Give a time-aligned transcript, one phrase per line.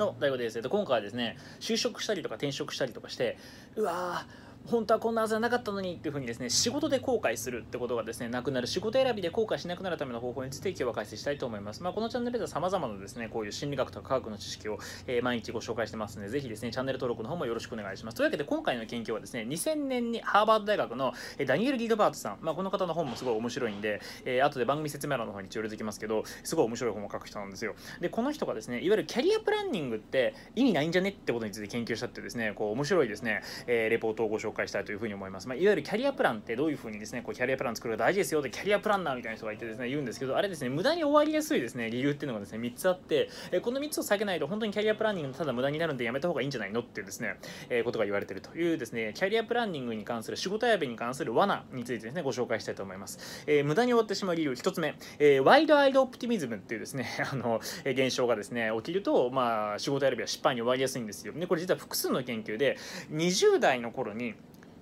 [0.00, 0.56] の、大悟です。
[0.56, 3.38] えっと、今回はですね、就職したりとか転職したりとかして、
[3.76, 11.82] うわー、本当はこんなはずはなかったのにっていうふうにですね、仕事で後悔するってことがですね、なくなる、仕事選びで後悔しなくなるための方法について今日は解説したいと思います。
[11.82, 18.16] まあ、このチャンネルでは様々なですね、こういう心理学とか科学の知識を、えー毎日ご紹介してますので、ぜひですね、チャンネル登録の方もよろしくお願いします。
[18.16, 21.12] というわけで、今回の研究はですね、2000年にハーバード大学の
[21.46, 27.74] ダニエル・ギルバートさん、まあ、この方の本もすごい面白いんで、えー後で番組説明欄の方に一応入れてきますけど、すごい面白い本を書く人なんですよ。
[28.00, 35.48] で、この人がですね、いわゆるキャリアプランニングって意味ないんじゃねってことについて研究したってですね、こう面白いですね、えーレポートをご紹介紹介したいというふうに思います。
[35.48, 47.36] まあ、いわゆるキャリアプランってどういうふうにですね、こうキャリアプラン作るが大事ですよってキャリアプランナーみたいな人がいてですね、言うんですけど、あれですね、無駄に終わりやすいですね、理由っていうのがですね、3つあって、えこの3つを避けないと本当にキャリアプランニングただ無駄になるんでやめた方がいいんじゃないのっていうですね、
[47.68, 53.44] えーことが言われてるというですね、キャリアプランニングに関する仕事選びに関する罠についてですね、ご紹介したいと思います。
[53.46, 61.32] えー無駄に終わってしまう理由、1つ目、えーワイドアイドオプティミズムっていうですね、 あの、え現象がですね、起きると、まあ、仕事選びは失敗に終わりやすいんですよ。
[61.32, 62.76] で、これ実は複数の研究で、
[63.12, 64.34] 20代の頃に、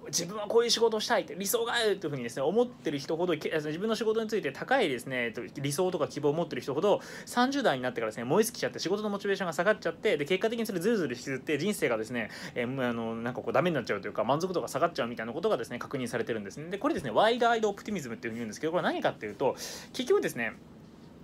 [0.09, 16.71] 自分はこういう仕事をしたいって理想があるというふうにですね思ってる人ほど自分の仕事について高いですね理想とか希望を持ってる人ほど30代になってからですね燃え尽きちゃって仕事のモチベーションが下がっちゃってで結果的にそれずるずる引きずって人生がですね、えーあのなんかこうダメになっちゃうというか満足度が下がっちゃうみたいなことがですね確認されてるんですね。
[16.71, 19.55] でこれですねワイドアイドオプティミズムっていうふうに言うんですけどこれ何かっていうと
[19.93, 20.53] 結局ですね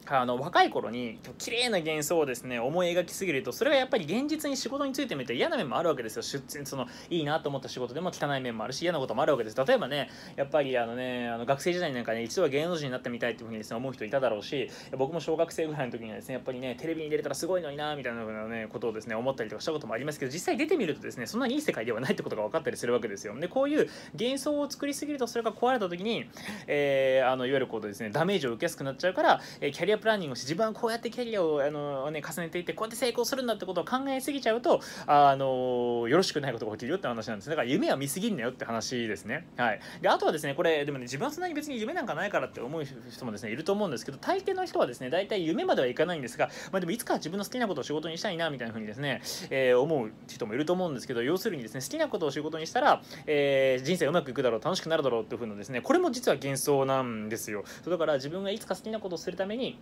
[0.06, 6.22] あの若い頃に綺麗な幻想をですね思い描きすぎるとそれがやっぱり現実に仕事についてみて嫌な面もあるわけですよ。
[6.22, 23.38] 出そのいいなと思った仕事でも汚い面もあるし嫌なこともあるわけです例えばねやっぱりあのねあの学生時代なんかね一度は芸能人になってみたいっていうふうにですね思う人いただろうし僕も小学生ぐらいの時にはですねやっぱりねテレビに出れたらすごいのになみたいなねことをですね思ったりとかしたこともありますけど実際出てみるとですねそんなにいい世界ではないってことが分かったりするわけですよ。
[23.38, 23.88] でこういう
[24.18, 26.26] 幻想を作りすぎるとそれが壊れた時に、
[26.66, 37.50] えーあのいわゆることですねダメージを受けやすくなっちゃうから、えーキャリアプランニングをして自分はこうやってキャリアをあの、ね、重ねていってこうやって成功するんだってことを考えすぎちゃうとあのよろしくないことが起きるよって話なんです。
[37.50, 39.46] だから夢は見すぎんなよって話ですね。
[39.56, 39.80] はい。
[40.00, 57.64] であとはですねこれでもね自分はそんなに別に夢なんかないからって思う人もですねいると思うんですけど大抵の人はですね大体夢まではいかないんですが、まあ、でもいつか自分の好きなことを仕事にしたいなみたいな風にですね、えー思う人もいると思うんですけど要するにですね好きなことを仕事にしたら、えー人生うまくいくだろう楽しくなるだろうっていう風なですねこれも実は幻想なんですよ。
[57.86, 59.78] だから自分がいつか好きなことをするために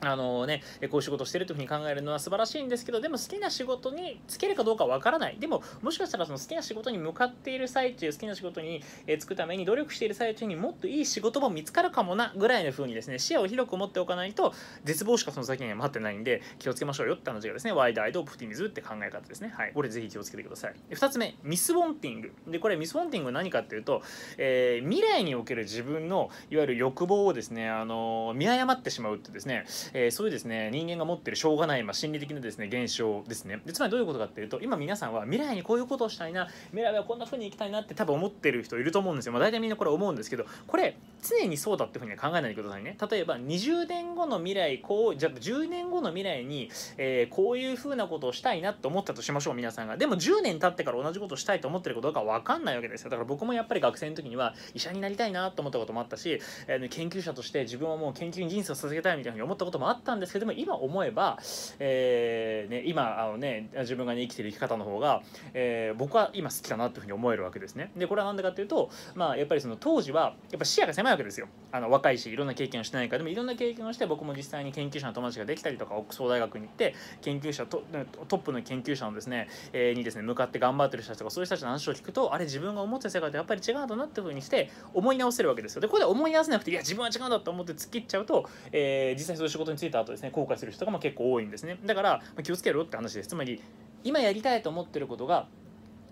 [0.00, 5.36] あのね、こういう仕事してるというふうに考えるのは素晴らしいんですけどでも好きな仕事に就けるかどうかわからない。
[5.38, 14.52] でももしかしたらその好きな仕事に向かっている最中好きな仕事に就くために努力している最中にもっといい仕事も見つかるかもなぐらいのふうにですね視野を広く持っておかないと
[14.84, 19.52] 絶望しかその先には待ってないんで気をつけましょうよって話がですねワイドアイドオプティミズって考え方ですね。
[19.56, 19.72] はい。
[19.72, 20.74] これぜひ気をつけてください。
[20.88, 22.32] で2つ目ミスウォンティング。
[22.46, 24.02] でこれミスウォンティング何かっていうと、
[24.36, 33.60] えー未来における自分のいわゆる欲望をですねあの見誤ってしまうってですね、えーそういうですね人間が持ってるしょうがない、まあ、心理的なですね現象ですね。
[33.64, 42.96] でつまりどういうことかっていうと今皆さんは未来にこういうことをしたいな未来はこんな風に生きたいなって多分思ってる人いると思うんですよ、まあ、大体みんなこれ思うんですけどこれ常にそうだっていうふうに考えないでくださいね。
[43.10, 49.96] 例えば20年後の未来こうじゃあ10年後の未来に、えーこういう風なことをしたいなと思ったとしましょう皆さんが。
[49.96, 53.10] でも10年経ってから同じことをしたいと思ってるかどうか分かんないわけですよ。
[53.10, 61.38] だから僕もやっぱり学生の時には医者になりたいなと思ったこともあったし、えー研究者として自分はもう研究に人生を捧げたいみたいなふうに思ったこともあったんですけども今思えば、
[61.78, 65.22] えーね、今あの、ね、自分が、ね、生きてる生き方の方が、
[65.54, 67.90] えー僕は今好きだなというふうに思えるわけですね。
[67.96, 71.48] でこれは何でかっていうと、まあ、やっぱりその当時はやっぱ視野が狭いわけですよ。
[71.72, 73.18] あの若いしいろんな経験をしてないから。
[73.18, 77.82] でもいろんな経験をして僕も実際に研究者の友達ができたりとかオックスフォー大学に行って研究者と
[78.28, 85.80] トップの研究者のですね、えーにですね向かって頑張ってる人たちとかそういう人たちの話を聞くとあれ自分が思ってた世界とやっぱり違うんだなっていうふうにして思い直せるわけですよ。
[85.80, 91.78] でこれで思い直せなくていや自分は違うんだと思って突っ切っちゃうと、えー実際そういう仕事についた後ですね後悔する人がまあ結構多いんですね。
[91.84, 93.28] だから、気をつけろって話です。
[93.28, 93.60] つまり
[94.04, 95.48] 今やりたいと思ってることが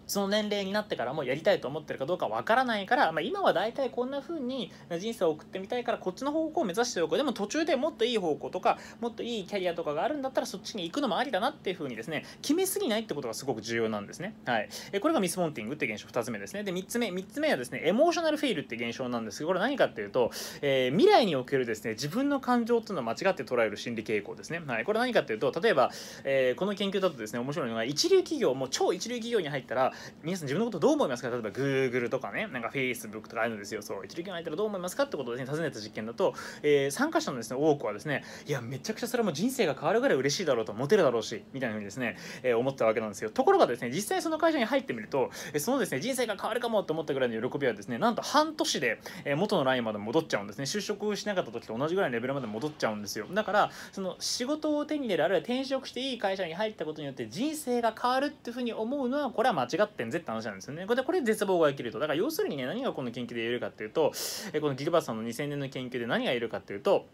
[0.06, 14.34] その年齢になってからもやりたいと思ってるかどうかわからないから、まあ、今は大体こんな風に人生を送ってみたいからこっちの方向を目指しておこうでも途中でもっといい方向とかもっといいキャリアとかがあるんだったらそっちに行くのもありだなっていう風にですね決めすぎないってことがすごく重要なんですね。
[14.44, 14.68] はい。
[14.92, 16.62] えこれがミスモンティングって現象2つ目ですね。
[16.62, 19.38] で3つ目3つ目はですねエモーショナルフェイルって現象なんです。
[19.38, 20.30] けどこれ何かっていうと、
[20.62, 24.62] えー未来におけるですね自分の感情っていうのを間違って捉える心理傾向ですね。
[24.66, 24.84] はい。
[24.84, 25.90] これ何かっていうと例えば、
[26.24, 29.92] えーこの研究だとですね面白いのが一流企業も超一流企業に入ったら
[30.22, 31.30] 皆さん自分のことどう思いますか？
[31.30, 33.82] 例えば Google とかねなんか Facebook とかあるんですよ。
[33.82, 35.04] そう一時期空いたらどう思いますか？
[35.04, 43.30] ってことです、ね、尋ねた実験だと、えー、参加者のですね多くはですねいやめちゃくちゃそれも人生が変わるぐらい嬉しいだろうとモテるだろうしみたいなふうにですね、えー、思ったわけなんですよ。
[43.30, 49.00] ところがですね実際その会社に入ってみるとそのですね人生が変わるかもと思ったぐらいの喜びはですねなんと半年で、
[49.36, 50.64] 元のラインまで戻っちゃうんですね。
[50.64, 53.26] 就職しなかった時と同じぐらいのレベルまで戻っちゃうんですよ。
[53.32, 60.86] だからその仕事を手に入れるあるいは転職していい会社に入ったことによって人生が変わるっていうふうに思うのはこれは間違ってんぜって話なんですよね。
[60.86, 61.98] これこれ絶望が起きると。
[61.98, 64.12] だから要するにね何がこの研究で言えるかっていうと
[64.52, 67.06] えこのギグバスさんの2000年の研究で何が言えるかっていうと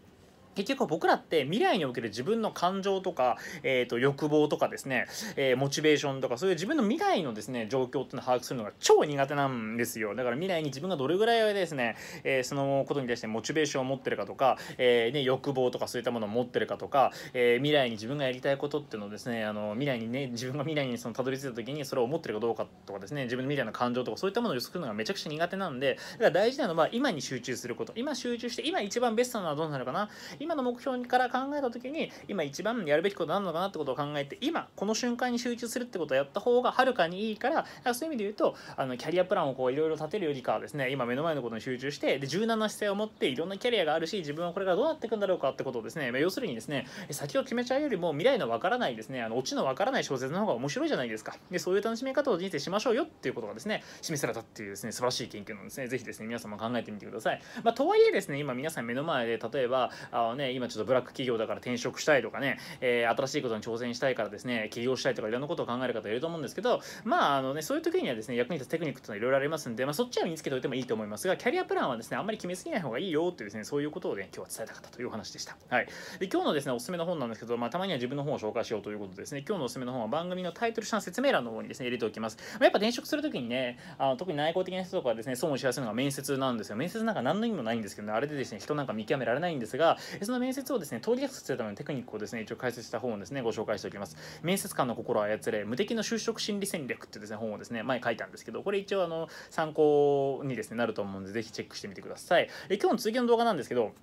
[0.55, 10.15] 結局僕らって未来における自分の感情とか、えー、と欲望とかですね、えー、モチベーションとかそういう自分の未来のですね状況っていうのを把握するのが超苦手なんですよ。
[10.15, 27.93] だから未来に自分がどれぐらいですね、えー、そのことに対してモチベーションを持ってるかとか、えーね、欲望とかそういったものを持ってるかとか、えー、未来に自分がやりたいことっていうのをですねあの未来にね自分が未来にそのたどり着いた時にそれを思ってるかどうかとかですね自分の未来の感情とかそういったものを作るのがめちゃくちゃ苦手なんでだから大事なのは今に集中すること。
[27.95, 30.09] 今集中して今一番ベストなのはどうなるかな？
[30.43, 51.37] 今の目標から考えた時に今一番やるべきことなのかなってことを考えて今この瞬間に集中するってことをやった方がはるかにいいからそういう意味で言うとあのキャリアプランをこういろいろ立てるよりかはですね今目の前のことに集中してで柔軟な姿勢を持っていろんなキャリアがあるし自分はこれからどうなっていくんだろうかってことをですね、ま、要するにですね先を決めちゃうよりも未来のわからないですねあのオチのわからない小説の方が面白いじゃないですか。
[51.49, 55.87] でそういう楽しみ方を人生しましょうよっていうことがですね示されたっていうですね素晴らしい研究なんですね。
[55.87, 75.55] ぜひですね皆さんも考えてみてください、まあ、とはいえですね今皆さん目の前で例えばあね今ちょっとブラック企業だから転職したいとかね、えー、新しいことに挑戦したいからですね起業したいとかいろんなことを考える方いると思うんですけどまああのねそういう時にはですね役に立つテクニックっていうのいろいろありますんで、まあ、そっちは身につけておいてもいいと思いますがキャリアプランはですねあんまり決めすぎない方がいいよっていうですねそういうことをね今日は伝えたかったというお話でした。
[75.69, 75.87] はい。
[76.19, 86.75] で今日のですねおすすめの本なんですけどまあたまには自分の本を紹介しようということでですね今日のおすすめの本は番組のタイトル下の説明欄の方にですね入れておきます、まあ、やっぱ転職する時にねあの特に内向的な人とかはですね損をしやすいのが面接なんですよ。
[86.75, 94.17] 面接なんか何の意味もないんですけどねあれでですね人なんか見極められないんですがその面接をですね通りやすくするためのテクニックをですね一応解説した本をですねご紹介しておきます。
[94.41, 102.49] 面接官の心を操れ無敵の就職心理戦略ってですね本をですね前書いたんですけどこれ一応あの参考にですねなると思うんでぜひチェックしてみてください。
[102.69, 103.93] え今日の続きの動画なんですけど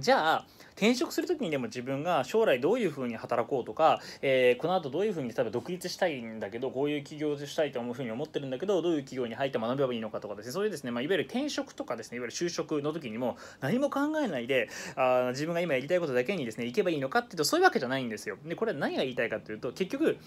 [0.00, 18.36] じゃあ転職する時にでも自分が将来どういうふうに働こうとか、えー、この後どういうふうに例えば独立したいんだけどこういう起業したいと思うふうに思ってるんだけどどういう企業に入って学べばいいのかとかですねそういうですね、まあ、いわゆる転職とかですねいわゆる就職の時にも何も考えないであ自分が今やりたいことだけにですね行けばいいのかっていうとそういうわけじゃないんですよ。
[18.44, 20.18] でこれは何が言いたいかというと結局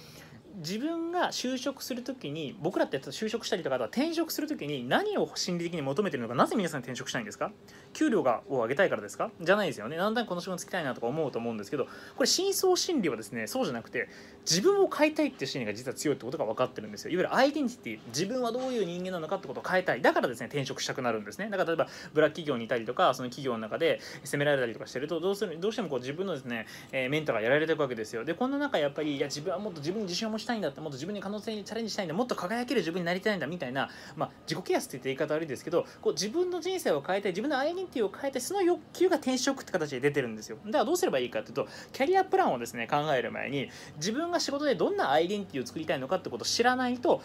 [0.57, 7.51] 自分が就職する時に僕らって就職したりとかあとは転職する時に何を心理的に求めてるのかなぜ皆さん転職したいんですか？
[7.93, 9.29] 給料がを上げたいからですか？
[9.39, 9.97] じゃないですよね。
[9.97, 14.09] だんだんこの仕事つきたいなとか思うと思うんですけどこれ深層心理はですねそうじゃなくて
[14.49, 17.11] 自分を変えたいっていう心理が実は強いってことが分かってるんですよ。
[17.11, 20.01] いわゆるアイデンティティ自分はどういう人間なのかってことを変えたい。
[20.01, 21.49] だからですね転職したくなるんですね。
[21.51, 28.25] だから例えばブラック企業にいたりとかその企業の中で責められたりとかしてるとどうするどうしてもこう自分のですね、えー、メンターがやられていくわけですよ。
[28.25, 40.57] でこんな中やっぱりいや自分はもっと自分に自信を持ちしたいんだってもっと自分に可能性にチャレンジしたいんだもっと輝ける自分になりたいんだみたいな、まあ、自己啓発って言って言い方悪いですけどこう自分の人生を変えて自分のアイデンティティを変えてその欲求が転職って形で出てるんですよ。
[40.65, 47.21] だからどうすればいいかっていうとキャリアプランをですね考える前に自分が仕事でどんなアイデンティティを作りたいのかってことを知らないと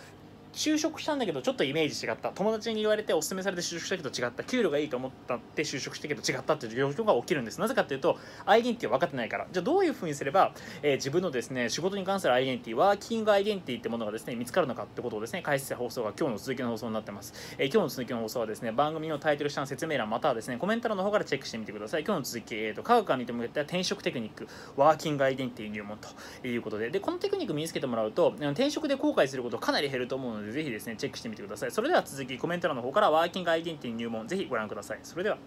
[0.52, 2.31] 就職したんだけどちょっとイメージ違った。
[2.31, 4.44] 友達に言われておすすめされて就職したけど違った。
[4.44, 7.60] 給料がいいと思ったって就職したけど違ったっていう状況が起きるんです。
[7.60, 9.46] なぜかっていうとアイデンティティ分かってないから。
[9.50, 10.52] じゃあどういうふうにすれば、
[10.82, 22.04] えー、自分のですね仕事に関するアイデンティティワーキングアイデンティティってものがですね見つかるのかってことをですね解説した放送が今日の続きの放送になってます、えー、今日の続きの放送はですね番組のタイトル下の説明欄またはですねコメント欄の方からチェックしてみてください。
[22.04, 26.90] 今日の続き、えーと、科学が認めた転職テクニックワーキングアイデンティティ入門ということで。
[26.90, 31.70] でこのテクニック身につけてもらうと転職で後悔することかなり減ると思うのでのでぜひですねチェックしてみてください。
[31.70, 34.99] それでは続きコメント欄の方からワーキングアイデンティティ入門ぜひご覧ください。
[35.02, 35.38] それでは。